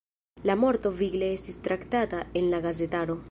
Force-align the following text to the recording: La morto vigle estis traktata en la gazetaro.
La 0.49 0.55
morto 0.61 0.91
vigle 1.01 1.29
estis 1.35 1.61
traktata 1.69 2.25
en 2.43 2.53
la 2.55 2.65
gazetaro. 2.67 3.19